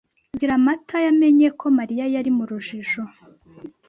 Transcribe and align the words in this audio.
Giramatayamenye 0.39 1.47
ko 1.59 1.65
Mariya 1.77 2.05
yari 2.15 2.29
mu 2.37 2.43
rujijo. 2.49 3.01